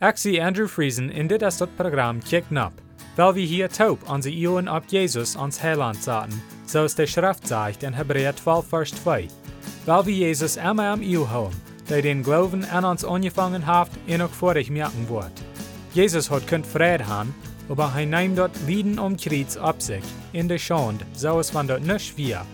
[0.00, 2.72] Zie Andrew Friesen in dit is dat programma Kick Nap,
[3.16, 7.82] weil wir hier taub onze Ioen op Jesus ons Heiland zaten, zoals de Schrift zegt
[7.82, 9.28] in Hebräer 12 vers 2.
[9.84, 14.22] Weil wir Jesus immer am Iu houden, der den Glauben an uns angefangen hat en
[14.22, 15.42] ook vorig merken wordt.
[15.92, 17.34] Jesus hat kunt vrede haben,
[17.68, 21.66] aber hij neemt dort Lieden um Kreuz op sich, in de Schande, so es van
[21.66, 22.46] dort nicht wir,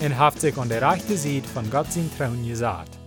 [0.00, 2.99] en haft sich an der rechte Seite von Gott sein Thron gesagt.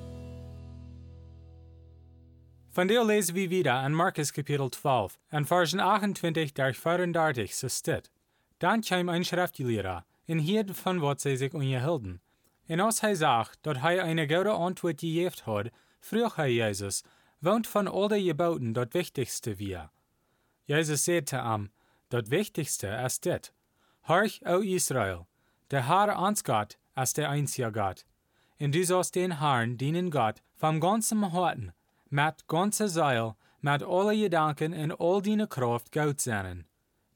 [2.73, 7.69] Von der lesen wir wieder an Markus Kapitel 12, an Versen 28 durch 34 so
[7.69, 8.09] steht.
[8.57, 12.19] Dann kam ein Schriftgelehrter, in hield von was sie sich unterhielten.
[12.67, 15.69] En als hij zag dat hij eine gute antwoord gegeven had,
[15.99, 17.03] vroeg hij Jezus,
[17.39, 19.91] woont van al de geboten dat wichtigste wir?
[20.65, 21.71] Jezus zei te hem,
[22.07, 23.53] dat wichtigste is dit.
[24.01, 25.27] Horch, o Israel,
[25.67, 28.05] der Herr ons Gott ist der einzige Gott.
[28.57, 31.73] En du sollst den Herrn dienen Gott vom ganzen Herzen,
[32.13, 36.67] met ganze Seil, met alle Gedanken en all deine Kraft Gott zijn.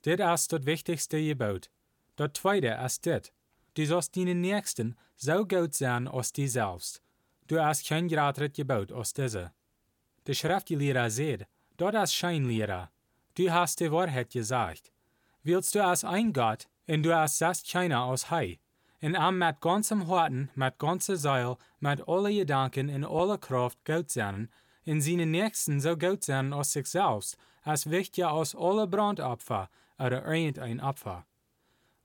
[0.01, 1.69] Dit is dat wichtigste Gebot.
[2.15, 3.31] Dat tweede is dit.
[3.73, 7.01] Du sollst deinen Nächsten so gut sein als die selbst.
[7.45, 9.51] Du hast kein greater Gebot als diese.
[10.23, 11.45] Der Schriftgelehrer sagt,
[11.75, 12.89] dort ist Scheinlehrer.
[13.35, 14.91] Du hast die Wahrheit gesagt.
[15.43, 18.59] Willst du als ein Gott, und du hast sast keiner als Hei,
[19.01, 24.09] und am mit ganzem Herzen, mit ganzer Seil, mit alle Gedanken und alle Kraft Gott
[24.09, 24.49] sein,
[24.87, 30.25] in seinen Nächsten so gut sein als sich selbst, als wichtiger als alle Brandopfer oder
[30.25, 31.25] irgendein Opfer.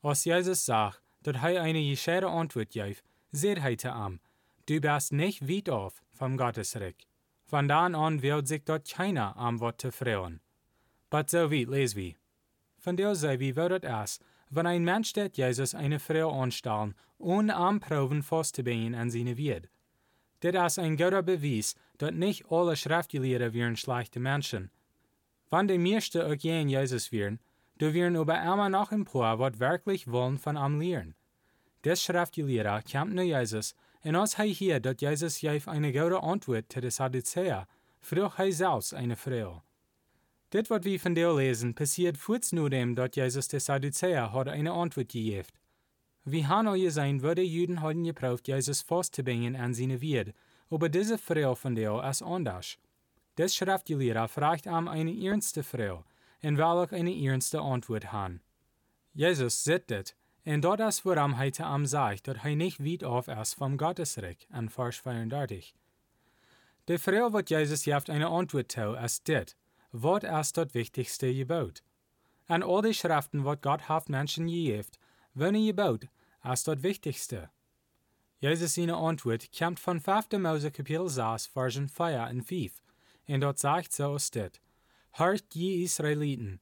[0.02, 4.20] Als Jesus sagt, dat hij eine gescheite antwoord geeft, zegt hij te hem,
[4.66, 7.06] du bist nicht weit auf vom Gottesreich.
[7.44, 10.40] Von dann an wird sich dort keiner am Wort te freuen.
[11.08, 12.14] But so weit lesen wir.
[12.78, 14.18] Von der sei wie wird es,
[14.50, 19.68] wenn ein Mensch det Jesus eine Frau anstellen, ohne am Proben festzubringen an seine Wird.
[20.42, 24.70] Dit ist ein guter Beweis, dass nicht alle Schriftgelehrer wären schlechte Menschen.
[25.50, 27.38] Wenn die meisten auch gegen Jesus wären,
[27.78, 31.14] du wären aber immer noch ein paar, was wirklich wollen von am lehren.
[31.84, 33.74] Des Schriftgelehrer kam zu Jesus,
[34.04, 37.68] und als hij hier dat Jesus geeft eine gute Antwort zu den Sadduzäer,
[38.00, 39.62] vroeg hij selbst eine Frau.
[40.52, 44.48] Dit wat wir von der lesen, passiert kurz nur dem, dat Jesus de Sadduzäer hat
[44.48, 45.46] eine Antwort gegeben.
[46.24, 50.34] Wie han al gesehen, wurde Juden haben gebraucht, Jesus festzubringen an seine Wied,
[50.70, 52.78] aber diese Frau von der ist anders.
[53.36, 56.04] Des Schriftgelehrer fragt am eine ernste Frau,
[56.40, 58.40] en welk eine ernste Antwort han.
[59.14, 63.04] Jesus sieht dit, en dat is waarom hij te am sagt, dat hij niet weit
[63.04, 65.72] auf ist vom Gottesreich, an Vers 34.
[66.84, 69.56] De Frau, wat Jesus geeft eine Antwort zu, ist dit,
[69.90, 71.82] wat ist das wichtigste Gebot?
[72.46, 74.48] An all die Schriften, wat Gott haft Menschen
[75.34, 76.08] gegeven, welne Gebot
[76.52, 77.50] ist das wichtigste?
[78.40, 80.32] Jesus seine Antwort kommt von 5.
[80.38, 82.72] Mose Kapitel 6, Versen 4 und 5,
[83.26, 84.60] en dort sagt so ist dit,
[85.12, 86.60] Hört je Israeliten,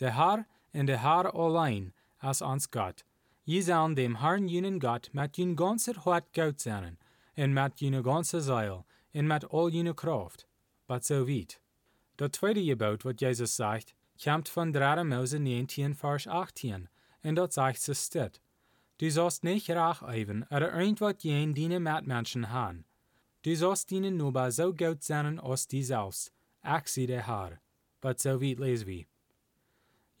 [0.00, 1.92] der Herr und der Herr allein
[2.22, 3.04] ist uns Gott.
[3.44, 6.98] Je sollen dem Herrn jenen Gott mit jen ganzer Hort Gott sein,
[7.36, 10.46] und mit jene ganze Seil, und mit all jene Kraft.
[10.86, 11.60] But so weit.
[12.16, 15.04] Das zweite Gebot, was Jesus sagt, kommt von 3.
[15.04, 16.88] Mose 19, Vers 18,
[17.22, 18.40] und dort sagt es steht,
[19.00, 22.84] Du sollst nicht rach eiven oder irgendwas jen deine Mitmenschen haben.
[23.42, 26.34] Du sollst deinen Nuba so gut sein als die selbst.
[26.62, 27.58] Ich sie der Herr.
[28.02, 29.06] But so weit lesen wir.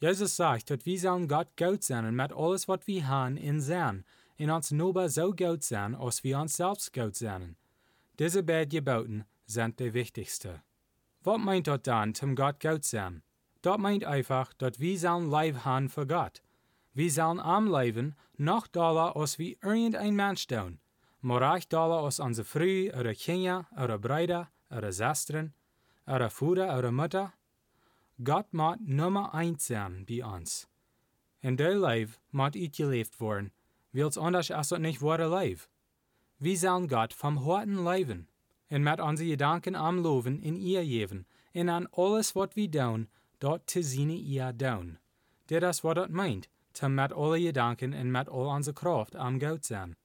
[0.00, 4.06] Jesus sagt, dass wir sollen Gott gut sein mit alles, was wir haben, in sein,
[4.38, 7.56] in uns Nuba so gut sein, als wir uns selbst gut sein.
[8.18, 10.62] Diese beiden Geboten sind die wichtigste.
[11.22, 13.22] Was meint das dann, zum Gott gut sein?
[13.60, 16.40] Das meint einfach, dass wir sollen Leib haben für Gott.
[16.92, 20.80] Wir sollen am Leben noch doller als wie irgendein Mensch tun.
[21.20, 25.52] Morach doller als unsere Früh, oder Kinder, oder Brüder, oder Schwestern,
[26.06, 27.32] oder Vater, oder Mutter.
[28.24, 30.68] Gott moet nummer eins sein bei uns.
[31.42, 33.52] In der Leib moet uitgeleefd worden,
[33.92, 35.60] wils anders het nicht wahre Leib.
[36.38, 38.28] Wir sollen Gott vom Horten leben,
[38.68, 43.08] und mit unsere Gedanken am Loven in ihr geben, und an alles, was wir tun,
[43.38, 44.98] dort zu seine ihr tun.
[45.48, 46.48] Der das, was das meint,
[46.80, 49.96] zu mit alle Gedanken und mit all unsere Kraft am Gott sein.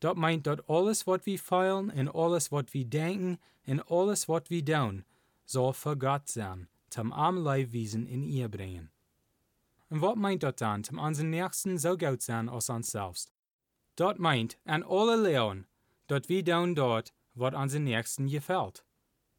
[0.00, 4.42] Das meint, dass alles, was wir fühlen, und alles, was wir denken, und alles, was
[4.48, 5.04] wir tun,
[5.44, 8.90] soll für Gott sein zum am Leibwesen in ihr bringen.
[9.90, 13.32] Und was meint das dann, zum unseren Nächsten so gut sein als selbst?
[13.96, 15.66] Dort meint an alle Leon,
[16.06, 18.84] dort wir tun dort, was unseren Nächsten gefällt.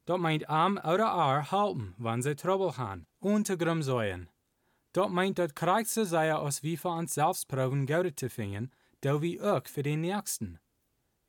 [0.05, 4.29] Dort meint am oder ar halten, wann sie Trouble haben, und zu grumsäuen.
[4.97, 8.71] Dort meint dort Kreuz zu sein, als wir für uns selbst proben, Geld zu finden,
[9.01, 10.57] da wie auch für den Nächsten.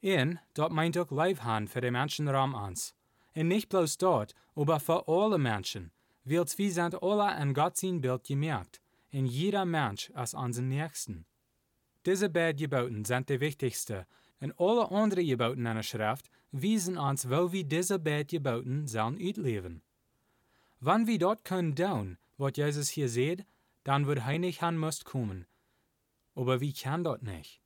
[0.03, 2.95] Und dort meint auch Leib haben für die Menschen rum uns.
[3.35, 5.93] Und nicht bloß dort, aber für alle Menschen,
[6.25, 8.81] Wils wie sind alle an Gott sein Bild gemerkt,
[9.11, 11.27] in jeder Mensch als unseren Nächsten.
[12.07, 14.07] Diese beiden Geboten sind die wichtigste,
[14.41, 19.19] und alle anderen Geboten in der Schrift wiesen uns, wo wir diese beiden Geboten sollen
[19.21, 19.83] uitleven.
[20.81, 23.45] Wann wir dort können tun, was Jesus hier sieht,
[23.89, 25.47] dann wird Heilig han müsst kommen.
[26.35, 27.63] Aber wir können dort nicht.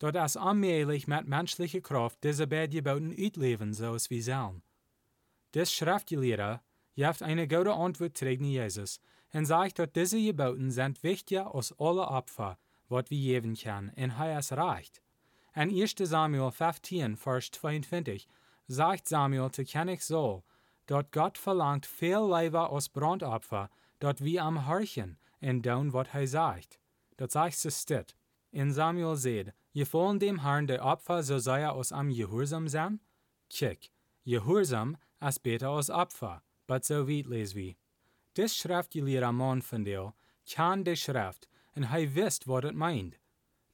[0.00, 4.64] Dort ist allmählich mit menschlicher Kraft diese beiden Geboten uitleven, so es wir sollen.
[5.52, 6.64] Das Schriftgelehrer
[6.96, 9.00] jaft eine gute Antwort tegen Jesus
[9.32, 12.58] und sagt, dass diese Geboten sind wichtiger als alle Opfer,
[12.88, 15.00] was wir geben können, er ist reicht.
[15.54, 18.26] In 1 Samuel 15, Vers 22
[18.66, 20.42] sagt Samuel zu König Saul,
[20.88, 23.70] dort Gott verlangt viel lieber als Brandopfer,
[24.00, 26.80] dort wir am Horchen und tun, was er sagt.
[27.16, 28.14] Dort sagt es steht.
[28.50, 33.00] In Samuel seht, gefallen dem Herrn der Opfer, so sei er aus am Gehorsam sein?
[33.50, 33.90] Kick,
[34.24, 37.76] Gehorsam ist besser als Opfer, but so weit les wie.
[38.34, 40.14] Das Schriftgelehrer Mann von dir
[40.50, 43.16] kann die Schrift, und er wisst, was es meint.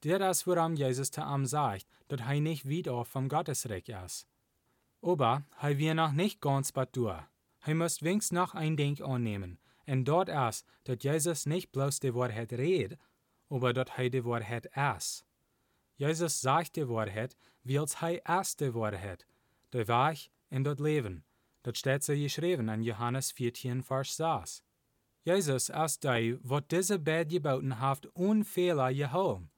[0.01, 4.27] Das ist, woran Jesus zu ihm sagt, dass er nicht wieder vom Gottesreich ist.
[5.01, 7.23] Aber er will noch nicht ganz bei durch.
[7.65, 12.15] Er muss wenigstens noch ein Ding annehmen, und dort ist, dass Jesus nicht bloß die
[12.15, 12.99] Wahrheit redet,
[13.49, 15.25] aber dass er die Wahrheit ist.
[15.97, 19.27] Jesus sagt die Wahrheit, weil er ist die Wahrheit,
[19.73, 21.25] der Weg und das Leben.
[21.63, 24.63] Das steht so geschrieben in Johannes 14, Vers 6.
[25.25, 29.49] Jesus ist der, was diese beiden Geboten haft unfehler geholt.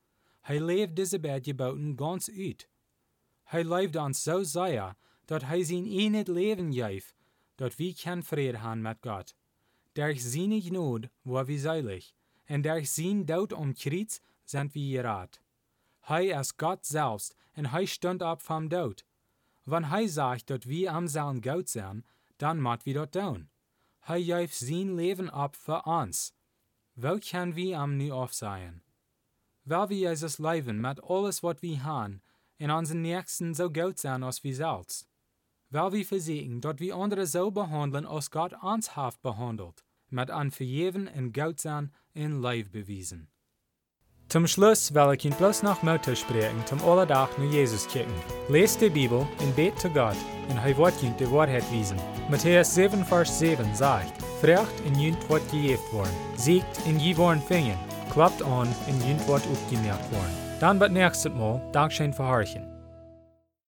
[0.42, 2.68] Hij leeft deze beide geboten ganz uit.
[3.44, 4.94] Hij leeft ons zo sehr,
[5.24, 7.14] dat hij zijn in het leven geeft,
[7.54, 9.34] dat we kan vrede haben met God.
[9.94, 12.14] Durch seine Gnade war wir seilig,
[12.48, 15.40] und durch sein Tod am Kreuz sind wir gerat.
[16.02, 19.04] Hij ist Gott selbst, und hij stund ab vom Tod.
[19.64, 22.04] Wenn hij sagt, dass wir am sollen Gott sein,
[22.38, 23.48] dann macht wir das tun.
[24.00, 26.34] Hij geeft sein Leben ab für uns.
[26.96, 28.82] Wo kann wir am nu aufsehen?
[29.64, 32.20] Weil wir Jesus leben mit alles, was wir haben,
[32.58, 35.08] in unseren Nächsten so gut sein als wir selbst.
[35.74, 40.52] Weil wir versichern, dass wir andere so behandeln, als Gott uns hat behandelt, mit an
[40.52, 43.26] Vergeben und Gut sein in Leib bewiesen.
[44.28, 48.14] Zum Schluss will ich Ihnen bloß noch Motto sprechen, zum Allerdach nur Jesus kicken.
[48.48, 50.16] Lest die Bibel und bet zu Gott,
[50.48, 51.98] und er wird Ihnen die Wahrheit wiesen.
[52.30, 57.42] Matthäus 7, Vers 7 sagt, Frecht in jünt wird gejeft worden, siegt in je worden
[57.42, 57.78] fingen,
[58.12, 60.36] klappt an en jint wordt opgemerkt worden.
[60.60, 62.73] Dan wat nächstes Mal Dankeschön für Horchen.